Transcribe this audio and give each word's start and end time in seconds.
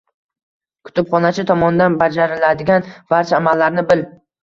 Kutubxonachi 0.89 1.45
tomonidan 1.53 1.99
bajariladigan 2.01 2.91
barcha 3.15 3.41
amallarni 3.45 3.91
bil. 3.95 4.07